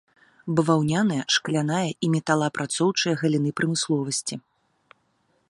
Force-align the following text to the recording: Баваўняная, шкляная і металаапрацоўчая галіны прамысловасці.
Баваўняная, 0.59 1.23
шкляная 1.35 1.83
і 2.07 2.09
металаапрацоўчая 2.15 3.15
галіны 3.21 3.49
прамысловасці. 3.63 4.35